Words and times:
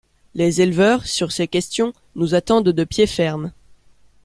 Les 0.33 0.61
éleveurs, 0.61 1.05
sur 1.05 1.31
ces 1.31 1.47
questions, 1.47 1.93
nous 2.15 2.33
attendent 2.33 2.69
de 2.69 2.83
pied 2.83 3.05
ferme. 3.05 3.51